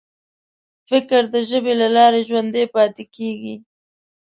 فکر 0.89 1.21
د 1.33 1.35
ژبې 1.49 1.73
له 1.81 1.87
لارې 1.95 2.21
ژوندی 2.29 2.65
پاتې 2.75 3.03
کېږي. 3.15 3.55